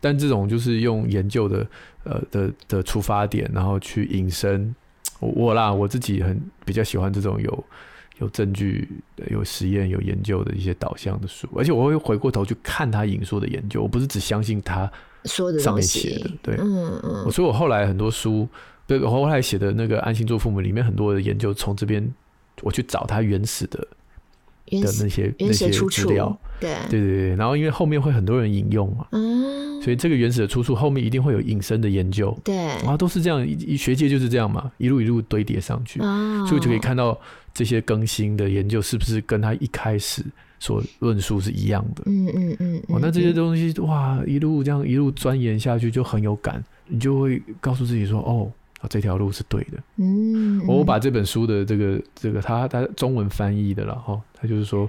[0.00, 1.64] 但这种就是用研究的
[2.02, 4.74] 呃的的出发点，然后去引申
[5.20, 7.64] 我啦，我自己很比较喜欢这种有。
[8.18, 8.88] 有证据、
[9.30, 14.90] 有实验、有研究的一些导向的书，而且我会回过头去看他引述的研究，我不是只相信他
[15.26, 16.30] 说的上面写的。
[16.40, 17.30] 对，嗯嗯。
[17.30, 18.48] 所以我后来很多书，
[18.86, 22.10] 对，我后来写的那个《安心做父母》里面很多的研究，从这边
[22.62, 23.78] 我去找他原始的
[24.70, 26.34] 的那些那些资料。
[26.58, 27.36] 对对对对。
[27.36, 32.34] 然后因为后面会很多人引用嘛，嗯，所以这个原始的出处后面一定会有引申的研究。
[32.42, 37.20] 对，然后都是这样，一学界就是这样嘛，一路一路堆叠上去，所以我就可以看到。
[37.56, 40.22] 这些更新的研究是不是跟他一开始
[40.58, 42.02] 所论述是一样的？
[42.04, 42.82] 嗯嗯嗯。
[42.88, 48.52] 哦，那这些东西哇，一路这样一路钻研下去就很有感，你就会告诉自己说：“哦，
[48.90, 50.62] 这条路是对的。”嗯。
[50.66, 54.86] 我把这本书的这个这个他他中文翻译的了哈，他就是说，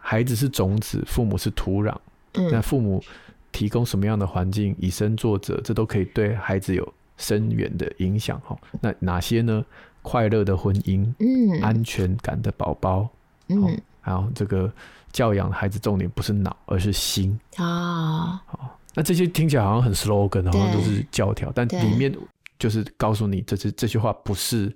[0.00, 1.94] 孩子是种子，父母是土壤。
[2.32, 2.48] 嗯。
[2.50, 3.04] 那父母
[3.52, 8.56] 提供什么样的环境，以身作则，这都可以对孩子有深远的影响哈。
[8.80, 9.62] 那哪些呢？
[10.06, 13.08] 快乐的婚姻，嗯，安全感的宝宝，
[13.48, 14.72] 嗯，然后这个
[15.10, 17.36] 教养孩子重点不是脑，而是心。
[17.56, 18.40] 啊。
[18.46, 22.16] 好，那这些听起来好像很 slogan，好像都是教条，但里面
[22.56, 24.72] 就是告诉你，这这这句话不是，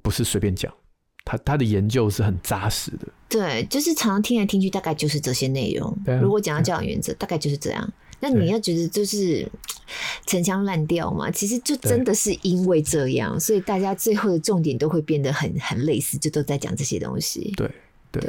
[0.00, 0.72] 不是随便讲，
[1.22, 3.06] 他他的研究是很扎实的。
[3.28, 5.94] 对，就是常常听来听去，大概就是这些内容。
[6.22, 7.92] 如果讲到教养原则，大概就是这样。
[8.24, 9.46] 那你要觉得就是
[10.24, 11.30] 陈腔滥调嘛？
[11.30, 17.52] 其实就真的是因为这样，所以大家最后的重点都会变得很很类似，就都在讲这些东西。
[17.54, 17.70] 对
[18.10, 18.22] 对，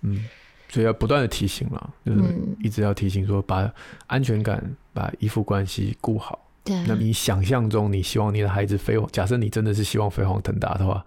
[0.00, 0.24] 嗯，
[0.68, 2.20] 所以要不断的提醒了，就是
[2.64, 3.72] 一直要提醒说，把
[4.08, 6.44] 安全感、把依附关系顾好。
[6.64, 11.04] 对，那你想象中你希望你的孩子飞黄，假设你真的是希望飞黄腾达的话，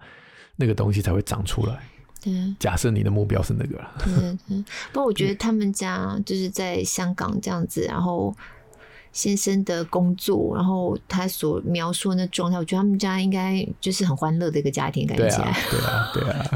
[0.56, 1.82] 那个东西才会长出来。
[2.58, 4.64] 假设你的目标是那个了，对对对。
[4.92, 8.34] 不过我觉得他们家就是在香港这样子，然后
[9.12, 15.56] 先生的工作，然后他所描述的那状态，我觉得他们家应该就是很欢乐的一个家庭，感觉起来。
[15.70, 16.48] 对啊，对啊，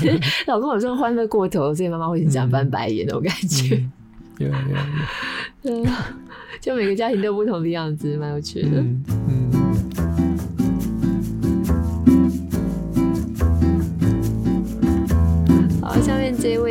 [0.00, 0.20] 对啊。
[0.48, 3.84] 老公有时候欢乐过头，所以妈妈会想翻白眼那种感觉。
[4.38, 4.64] 对啊，
[5.62, 6.16] 对啊。
[6.60, 8.80] 就每个家庭都不同的样子，蛮有趣的。
[8.80, 9.04] 嗯。
[9.28, 9.41] 嗯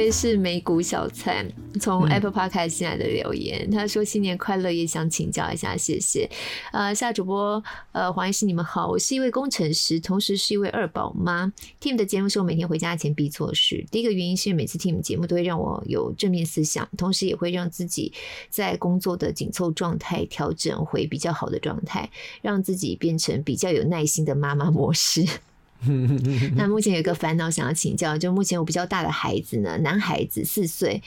[0.01, 1.45] 位是美股小菜，
[1.79, 6.27] 从 Apple Podcast 进来的留言，嗯、他说新年快乐，也想请教一下，谢谢。
[6.71, 11.53] 呃，夏主播，呃，黄医师，你们好，我是一位工程师，同时是一位二宝妈。
[11.79, 13.85] Team 的节目是我每天回家前必做的事。
[13.91, 18.11] 第一个原因是每次听你们节目都会让我有正面思想，同时也会让自己
[18.49, 22.09] 在工作的紧凑状态调整回比较好的状态，
[22.41, 25.23] 让自己变成比较有耐心的妈妈模式。
[26.55, 31.01] 那目前有一个烦恼想要请教，就目前我比较大的孩子呢，男孩子四岁，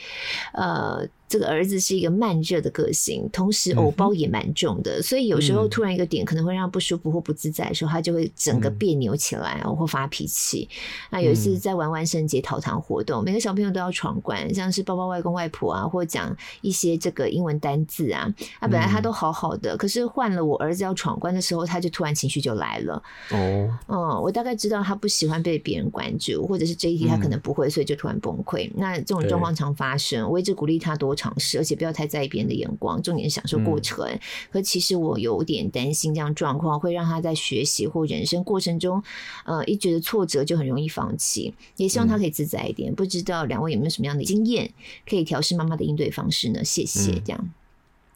[0.53, 1.07] 呃。
[1.27, 10.69] 这个儿子是一个慢热的个性，同时偶包也蛮重的，嗯、所以有时候突然一个点可能会让他不舒服或不自在的时候，他就会整个别扭起来，嗯、或发脾气。
[11.09, 18.31] 那有一次在玩万圣节讨糖活动，每个小朋友都要闯关，像是抱抱外公外婆啊，或讲一些这个英文单字啊。
[18.59, 23.01] 啊，本来他都好好的，可是换了我儿子要闯关的时候，他就突然情绪就来了。
[23.31, 28.69] 哦，嗯，我大概知道他不喜欢被别人关注，或者是这一题他可能不会，所以就突然崩溃。
[28.75, 34.05] 那这种状况常发生，我一直鼓励他多尝试，而且不要太在意别人的眼光，重点是享受过程。
[34.05, 34.19] 嗯、
[34.51, 39.01] 可其实我有点担心，这样状况会让他在学习或人生过程中，
[39.45, 41.53] 呃，一觉得挫折就很容易放弃。
[41.77, 42.91] 也希望他可以自在一点。
[42.91, 44.69] 嗯、不知道两位有没有什么样的经验，
[45.09, 46.63] 可以调试妈妈的应对方式呢？
[46.63, 47.13] 谢谢。
[47.21, 47.49] 这样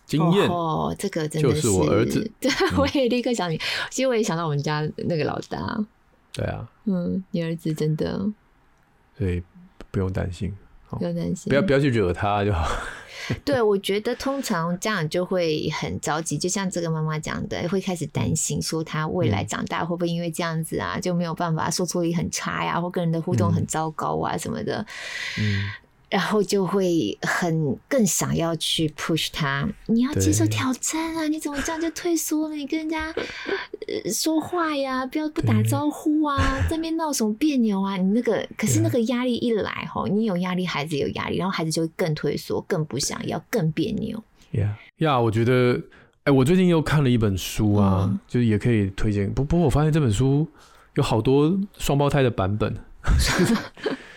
[0.05, 2.29] 经验哦，这个真的是我儿子。
[2.39, 3.57] 对，我也立刻想你。
[3.89, 5.85] 其实我也想到我们家那个老大。
[6.33, 8.29] 对啊，嗯，你儿子真的。
[9.17, 9.41] 所以。
[9.91, 10.53] 不用担心，
[10.97, 12.67] 不用担心，不要不要去惹他就好。
[13.45, 24.83] 对，我觉得通常家长就会很着急，就像这个妈妈讲的，会开始担心说他未来长大会不会因为这样子啊，就没有办法，说出力很差呀，或跟人的互动很糟糕啊什么的。
[25.39, 25.69] 嗯。
[26.09, 31.27] 然后就会很更想要去 push 他，你要接受挑战啊！
[31.27, 32.55] 你怎么这样就退缩了？
[32.55, 33.13] 你跟人家
[34.11, 37.95] 说话呀，不要不打招呼啊，在那边闹什么别扭啊？
[37.97, 44.23] 你那个可是那个压力一来吼，你有压力，孩子有压力，然后孩子就会更退缩，更不想要，更别扭。
[44.51, 45.79] 呀呀，我觉得，
[46.23, 49.31] 哎，我最近又看了一本书啊，嗯、就是也可以推荐。
[49.31, 50.47] 不不过我发现这本书
[50.95, 52.75] 有好多双胞胎的版本。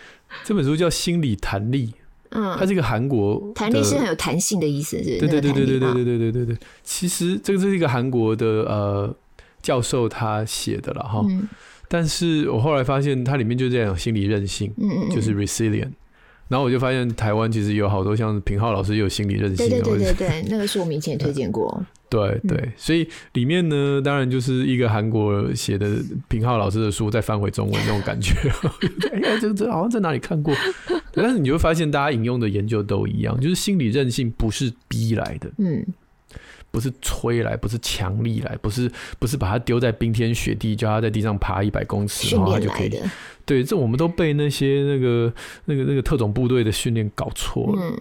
[0.43, 1.87] 这本书叫《心理弹力》，
[2.29, 5.19] 嗯，它是一个韩国弹力是很有弹性的意思，是？
[5.19, 6.57] 对对对对对对对对对对对。
[6.83, 9.15] 其实这个是一个韩国的呃
[9.61, 11.25] 教授他写的了哈，
[11.87, 15.91] 但是我后来发现它里面就这样心理韧性，嗯嗯，就是 resilient。
[16.49, 21.83] 然后我就发现台湾其实有好多像平浩老师也有心理韧性，对对对对对，那个是我们以前也推荐过。
[22.13, 25.97] 对对，所以里面呢，当然就是一个韩国写的
[26.27, 28.33] 平浩老师的书，再翻回中文那种感觉。
[29.11, 30.53] 哎呀，这个这好像在哪里看过，
[31.11, 35.83] 但是你会发现，大家引用的研究都一样，就是心理韧性不是逼来的，嗯，
[36.69, 42.91] 不是催来，不是强力来，不是不是把它丢在冰天雪地，叫他在地上爬一百公尺，然后他就可以。
[43.43, 45.33] 对，这我们都被那些那个
[45.65, 47.81] 那个那个特种部队的训练搞错了。
[47.81, 47.99] 嗯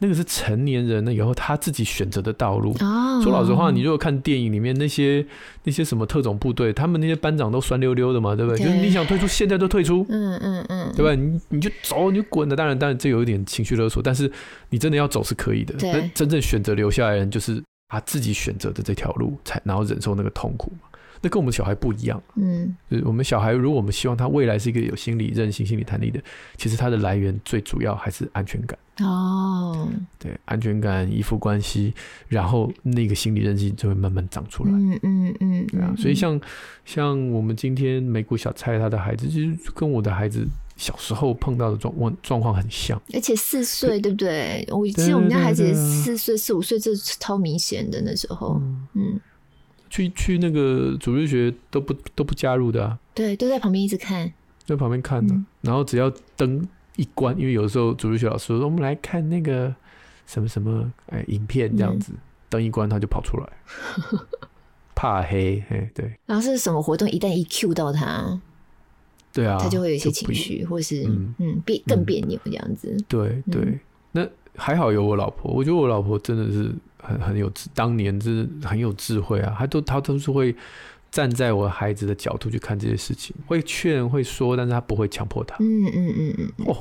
[0.00, 2.70] 那个是成年人呢，以后他自己选择的道路。
[2.80, 3.22] Oh.
[3.22, 5.26] 说老实话，你如果看电影里面那些
[5.64, 8.58] 那些什么特种部队，他们那些班长都酸溜溜的嘛，对不对？
[8.58, 10.06] 对，就是你想退出，现在就退出。
[10.08, 11.14] 嗯嗯嗯，对吧？
[11.20, 12.54] 你你就走，你就滚了。
[12.54, 14.30] 当然，当然这有一点情绪勒索，但是
[14.70, 15.74] 你真的要走是可以的。
[15.80, 20.72] 那，真正选择留下来的人，就是他自己选择的这条路，才然后忍受那个痛苦。
[21.20, 26.20] 那跟我们小孩不一样，嗯，就是我们小孩，如果我们希望他未来是一个有心理韧性、心理弹力的，
[26.56, 28.78] 其实他的来源最主要还是安全感。
[29.00, 31.94] 哦，对，安全感、依附关系，
[32.28, 34.70] 然后那个心理韧性就会慢慢长出来。
[34.72, 35.94] 嗯嗯嗯，对啊。
[35.96, 36.40] 所以像
[36.84, 44.66] 像我们今天美股小蔡他的孩子，其实跟我的孩子小时候碰到的状况状况很像，而且四岁，对不对？
[44.70, 48.60] 我记得我们家孩子四岁、四五岁，这超明显的那时候，
[48.94, 49.20] 嗯。
[49.90, 52.98] 去去那个主日学都不都不加入的啊？
[53.14, 54.30] 对，都在旁边一直看，
[54.66, 55.34] 在旁边看的。
[55.34, 56.62] 嗯、然后只要灯
[56.98, 59.74] 一关，因为有时候主日学老师说我们来看那个
[60.26, 62.12] 什么什么哎影片这样子，
[62.50, 63.48] 灯、嗯、一关他就跑出来，
[64.94, 66.12] 怕黑哎对。
[66.26, 67.08] 然后是什么活动？
[67.08, 68.38] 一旦一 Q 到他，
[69.32, 72.94] 对啊，他就会有一些情绪，或是嗯嗯别更别扭这样子。
[73.08, 73.80] 对对，嗯、
[74.12, 76.74] 那还好有我老婆，我觉得我老婆真的是。
[77.00, 80.54] 很很有智，当年是很有智慧啊，她都她都是会
[81.10, 85.56] 站在我孩子的角度去看这些事情，会劝会说，但是他不会强迫他。
[85.60, 86.66] 嗯嗯嗯嗯。
[86.66, 86.76] 哦，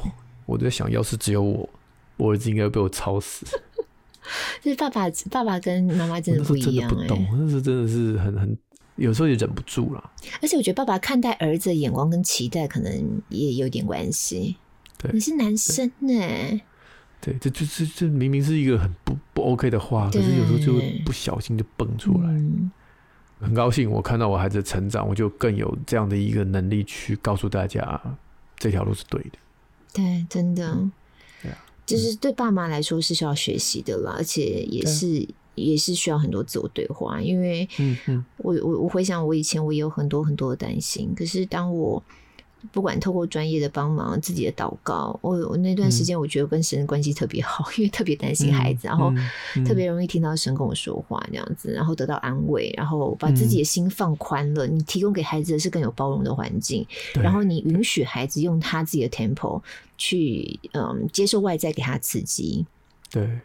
[0.46, 1.70] 我在想要是只有我，
[2.18, 3.46] 我儿子应该被我操死。
[4.62, 8.58] 就是爸爸爸爸跟妈妈真的不一样，欸，不懂，那是真的是很很
[8.98, 10.12] 有时候也忍不住了。
[10.42, 14.58] 而且我觉得爸爸看待儿子的眼光跟期待可能也有点关系。
[14.98, 16.62] 对，你是男生呢，欸。
[17.22, 22.30] 对，这这这这明明是一个很不不 OK 的话，可是有时候就会不小心就蹦出来。
[22.30, 22.70] 嗯、
[23.40, 28.02] 很高兴我看到我孩子的成长，我就更有这样的一个能力去告诉大家，
[28.58, 29.32] 这条路是对的。
[29.94, 30.68] 对，真的。
[30.72, 30.92] 嗯、
[31.42, 37.68] 对啊，就是对爸妈来说是需要学习的啦，而且也是、啊、也是需要很多自我对话，因为
[38.38, 42.04] 我我我回想我以前我也有很多很多的担心，可是当我。
[42.72, 49.14] 不管透过专业的帮忙，自己的祷告，我我那段时间我觉得跟神的关系特别好， 因为特别担心孩子，嗯、然后
[49.64, 54.66] 特别容易听到神跟我说话那样子，然后得到安慰，然后把自己的心放宽了。
[54.66, 59.62] 嗯、你提供给孩子的是更有包容的环境，然后你允许孩子用他自己的 tempo
[59.98, 62.66] 去嗯接受外在给他刺激，
[63.12, 63.40] 对，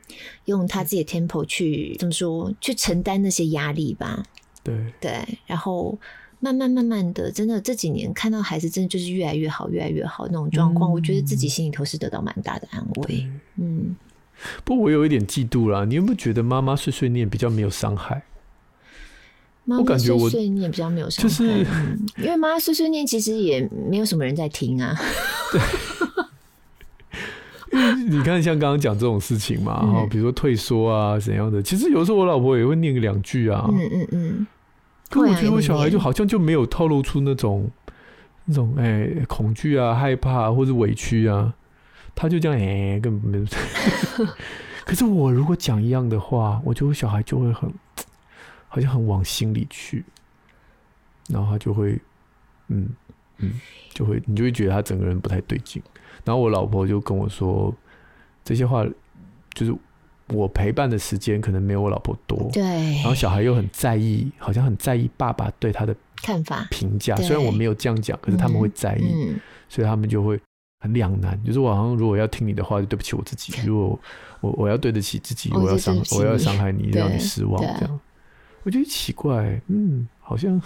[0.46, 4.24] 用他自己的 tempo 去怎么说去承担那些压力吧，
[4.64, 4.74] 对。
[4.98, 5.98] 对，然后。
[6.44, 13.24] 慢慢慢慢的，真的这几年看到孩子真的就是越来越好，越来越好那种状况，嗯、我觉得自己心里头是得到蛮大的安慰。
[13.58, 13.94] 嗯，
[14.64, 15.84] 不过我有一点嫉妒啦。
[15.84, 18.24] 你有没有觉得妈妈碎碎念比较没有伤害？
[19.64, 21.64] 妈妈碎碎念比较没有伤害，就是
[22.18, 24.98] 因为妈妈碎碎念其实也没有什么人在听啊。
[27.70, 33.70] 对你看，像刚刚讲这种事情嘛，哈、嗯，比如说退缩啊怎样的，其实有时候我老婆也会念个两句啊。
[33.70, 34.46] 嗯嗯嗯。
[35.20, 37.70] 嗯可我觉得我小孩就好像就没有透露出那种
[38.46, 41.54] 那种哎、欸、恐惧啊、害怕或者委屈啊，
[42.14, 43.44] 他就这样哎、欸、根本没有。
[44.84, 47.72] 可是我如果讲一样的话，我觉得我小孩就会很
[48.68, 50.04] 好像很往心里去，
[51.28, 52.00] 然后他就会
[52.68, 52.88] 嗯
[53.38, 53.52] 嗯，
[53.92, 55.82] 就会你就会觉得他整个人不太对劲。
[56.24, 57.74] 然后我老婆就跟我说
[58.44, 58.84] 这些话，
[59.54, 59.74] 就是
[60.32, 62.62] 我陪伴的时间可能没有我老婆多，对。
[62.62, 67.14] 然后小孩又很在意，好像很在意爸爸对他的看法评价。
[67.16, 70.40] 虽然我没有这样讲，可是他们会在意，嗯嗯、所以他们就会
[70.80, 71.38] 很两难。
[71.44, 73.98] 就是我好像如果要听你的话，就对不起我自己；如果
[74.40, 78.00] 我我要对得起自己，我要伤我要伤害你，让你失望，这样。
[78.62, 80.60] 我觉得奇怪，嗯，好像。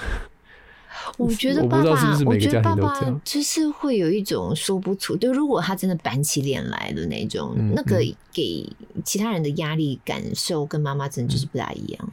[1.17, 1.91] 我觉得爸爸，
[2.25, 5.17] 我觉得爸爸就是会有一种说不出。
[5.17, 7.99] 就如果他真的板起脸来的那种，嗯、那个
[8.33, 8.69] 给
[9.05, 12.13] 其他人的压力感受，跟妈妈真的就是不大一样。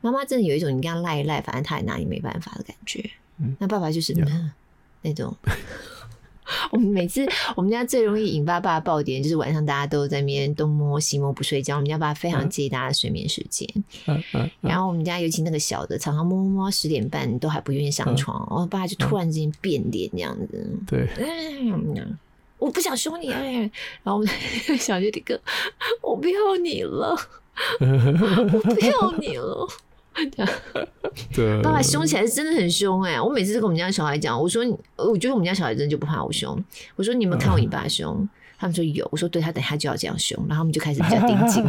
[0.00, 3.10] 妈妈、嗯、真的有一种你跟他赖一赖，反正他也拿你没办法的感觉。
[3.38, 4.50] 嗯、那爸爸就是、嗯、
[5.02, 5.36] 那种。
[6.70, 11.76] 我们每次我们家最容易引发爸爸爆点，就是晚上大家都在那边东摸西摸不睡觉。
[11.76, 13.68] 我们家爸爸非常介意大家的睡眠时间。
[14.06, 20.78] 嗯嗯、然后我们家尤其那个小的，常常摸摸摸十点半都还不愿意上床，我、嗯、爸爸就突然之间变脸这样子。
[20.86, 22.18] 对、嗯，
[22.58, 23.70] 我不想凶你哎。
[24.02, 24.28] 然后我们
[24.78, 25.40] 小杰的哥，
[26.02, 27.16] 我不要你了，
[27.80, 29.68] 我不要你了。
[31.34, 33.20] 对，爸爸凶起来是真的很凶哎、欸！
[33.20, 34.62] 我每次都跟我们家小孩讲，我说，
[34.96, 36.62] 我觉得我们家小孩真的就不怕我凶。
[36.96, 39.08] 我说，你们看过你爸凶，嗯、 他们说有。
[39.10, 41.64] 我说，对，他等下就要这样凶，然后他们就开始比较盯紧。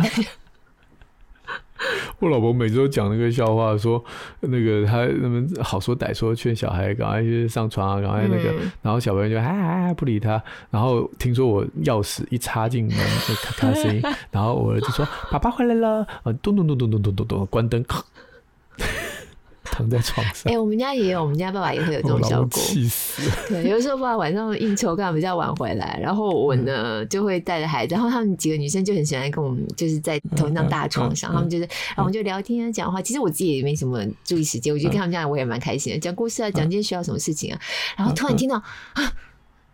[2.20, 4.04] 我老婆每次都讲那个笑话，说
[4.42, 10.42] 那个他那么好说歹说劝小孩赶快去上床啊，赶快那个，嗯、然后小朋友就哎哎哎不理他。
[10.70, 17.84] 然后听说我钥匙一插进门就咔咔声音，然后我儿子说爸爸回来了，啊咚咚咚咚咚咚咚咚，关灯。
[19.64, 20.52] 躺在床上。
[20.52, 22.50] 哎、欸，我们家也有，我们家爸爸也会有这种 效果。
[22.50, 23.36] 气死了！
[23.48, 33.02] 对，有的时候爸爸晚上应酬，刚好比较晚回来，然后我呢就会带着孩子，然后他们几个女生就很喜欢跟我们，就是在同一张大床上，他们就是，然后我们就聊天啊，讲话。
[33.02, 37.60] 其实我自己也没什么注意时间，我觉得跟他们这样我也蛮开心的，讲故事啊，讲今天学校什么事情啊。
[37.98, 38.58] 然后突然听到
[38.94, 39.14] 啊，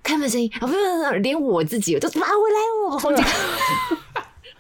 [0.04, 2.60] 开门声音啊，不不不，连我自己我都拉回来
[2.92, 3.00] 哦，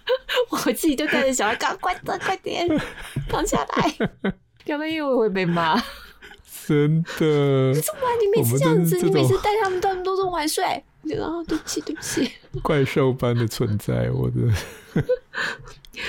[0.49, 2.67] 我自己就带着小孩，赶快的快点
[3.29, 4.33] 躺下来。
[4.65, 5.81] 要不然又会被骂，
[6.65, 7.73] 真的。
[7.73, 10.63] 怎么你每次这样子，你每次带他们，他们都这么晚睡。
[11.03, 12.29] 然后对不起，对不起。
[12.61, 15.03] 怪兽般的存在，我的。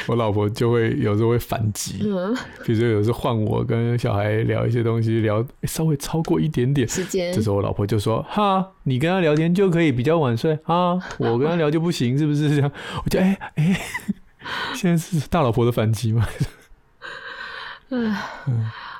[0.06, 12.70] 我老婆就会有时候会反击，嗯，比如说有时候换我跟小孩聊一些东西，聊稍微超过一点点时间，这时候我老婆就说：“哈，你跟他聊天就可以比较晚睡啊，我跟他聊就不行，是不是这样？”
[13.04, 13.80] 我就哎哎，
[14.74, 16.26] 现在是大老婆的反击吗？
[17.90, 18.14] 嗯，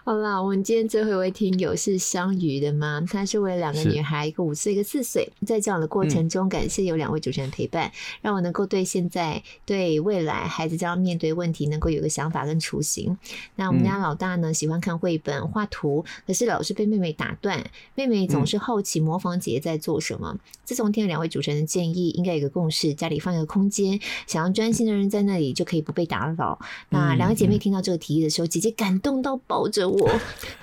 [0.08, 5.30] 好啦，我们今天最后一位听友是相鱼的妈，她是为了两个女孩，一个五岁，一个四岁。
[5.44, 7.92] 在这样的过程中，感谢有两位主持人陪伴，嗯、
[8.22, 13.18] 让我能够对现在、对未来孩子将要面对问题，能够有个想法跟雏形。
[13.56, 17.62] 那我们家老大呢，喜欢看绘本、画图，可是老是被妹妹打断。
[17.94, 20.30] 妹妹总是好奇模仿姐姐在做什么。
[20.32, 26.58] 嗯、自从听了两位主持人的建议，应该有个共识，家里放一个空间，想要专心的人在那里就可以不被打扰。
[26.62, 28.74] 嗯、那两个姐妹听到这个提议的时候，姐姐。
[28.78, 29.97] 感动到抱着我，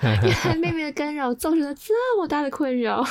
[0.02, 3.04] 原来妹妹的干扰造成了这么大的困扰。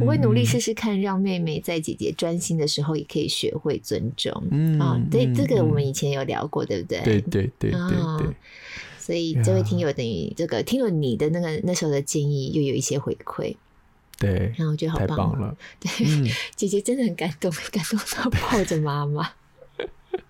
[0.00, 4.30] 我会努力试试看，让妹妹在姐姐专心的时候也可以学会尊重。
[4.50, 7.00] 嗯，啊，对，这个我们以前有聊过，对不对？
[7.02, 7.80] 对对对对
[8.18, 8.36] 对。
[8.98, 13.56] 所以这位听友等于这个听了你的那个那时候的建议，又有一些回馈。
[14.18, 15.56] 对，然后我觉得好棒了。
[15.80, 15.90] 对，
[16.54, 19.30] 姐姐真的很感动，感动到抱着妈妈。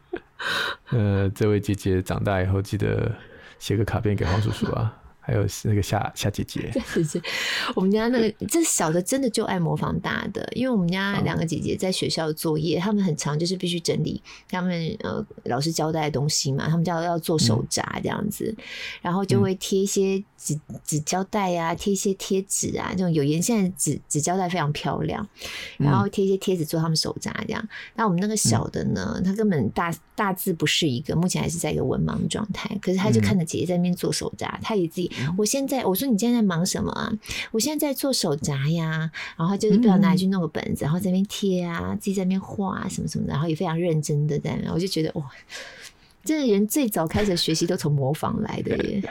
[0.90, 3.12] 呃，这位姐姐长大以后记得。
[3.59, 6.70] 写个卡片给黄叔叔啊，还有那个夏 夏姐姐。
[7.74, 18.64] 我们家那个这小的真的就爱模仿大的，因为我们家两个姐姐在学校的作业，他们很常就是必须整理他们呃老师交代的东西嘛，他们叫要做手札这样子，嗯、
[19.02, 20.22] 然后就会贴一些。
[20.44, 25.24] 纸纸胶带呀，贴一些贴纸啊，这种有颜线的纸纸胶带非常漂亮，
[25.76, 27.68] 然后贴一些贴纸做他们手札这样。
[27.94, 32.76] 那、嗯、我们那个小的呢，他根本大大字不是一个，目前还是在一个文盲状态。
[32.82, 37.12] 可是他就看着姐姐在那边做手札，他也自己，嗯、我现在我说你现在在忙什么啊？
[37.51, 39.11] 我现在在做手札呀。
[39.37, 44.72] 然后就是不知道哪里去弄个本子，然后在那边贴啊，自己在那边画啊什么什么的，然后也非常认真的在那。
[44.72, 45.25] 我就觉得哇，
[46.25, 49.03] 这个人最早开始学习都从模仿来的耶。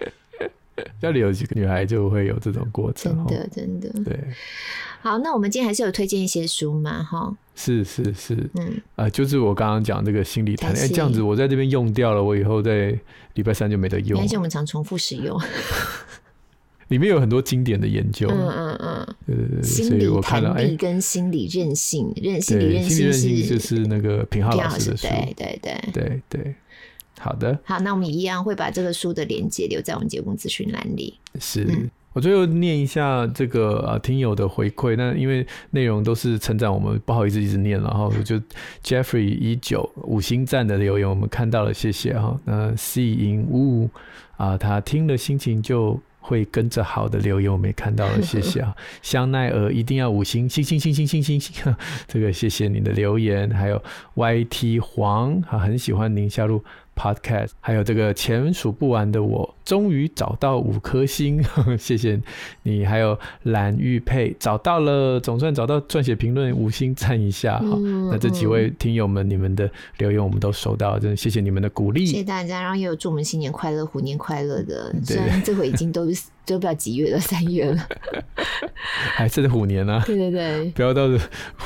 [1.01, 3.89] 家里有几个女孩就会有这种过程，真的真的。
[4.03, 4.19] 对，
[5.01, 7.35] 好，那我们今天还是有推荐一些书嘛，哈。
[7.55, 12.97] 是是是，嗯，啊、呃，就是我刚刚讲这个心理谈，哎，这样子我在这边用掉了，我以后在
[13.33, 14.19] 礼拜三就没得用。
[14.21, 15.39] 而且我们常重复使用，
[16.89, 25.91] 里面有很多经典的研究，嗯嗯嗯，对对对，心理弹力跟心理韧性，韧心理韧性是就是那个品浩老师的书，对对对。
[25.93, 26.55] 对对。
[27.21, 31.13] 好的，好，那我们一样会把这个书的链接留在我们节目资讯栏里。
[31.39, 31.67] 是，
[32.13, 34.95] 我最后念一下这个啊，听友的回馈。
[34.97, 37.79] 那因为内容都是称赞我们，不好意思一直念。
[37.79, 38.41] 然后我就
[38.83, 42.35] Jeffrey 一九五星赞的留言我们看到了，谢谢哈。
[42.43, 43.87] 那 C 影物
[44.37, 48.75] 啊，他听了心情就会跟着好的留言我们也看到了，谢谢啊。
[49.03, 51.75] 香奈儿一定要五星，星星星星星星星。
[52.07, 53.81] 这个谢谢你的留言，还有
[54.15, 56.63] YT 黄啊，很喜欢宁夏路。
[57.01, 62.21] Podcast，还有这个钱数不完的我，终于找到五颗星，呵呵，谢谢
[62.61, 62.85] 你。
[62.85, 67.69] 还有蓝玉佩找到了，总算找到，撰写评论五星赞一下哈。
[67.77, 74.93] 嗯、那这几位听友们，嗯、你们的留言我们都收到，真的谢谢你们的鼓励，谢谢大家，然后也有祝我们新年快乐、虎年快乐的。
[75.03, 76.05] 虽然这回已经都
[76.45, 77.87] 都不知道几月了，三月了，
[79.13, 80.03] 还是虎年呢、啊？
[80.05, 81.07] 对对对，不要到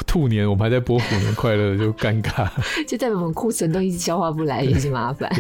[0.06, 2.48] 兔年，我们还在播虎年快乐就尴尬，
[2.86, 5.32] 就代表我们库存都一直消化不来，也是麻烦。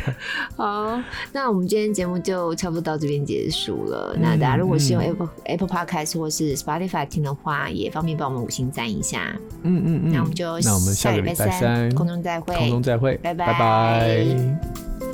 [0.56, 1.00] 好，
[1.32, 4.12] 那我们今天节目就差不多到这边结束了。
[4.14, 9.34] 嗯、那大家如果是用 Apple、嗯、Apple Podcast 或是 Spotify 听的话，也方便帮我们五星赞一下。
[9.62, 10.12] 嗯嗯嗯。
[10.12, 15.11] 那我们就那我们下个礼拜三空中再会，空中再会，拜拜拜拜。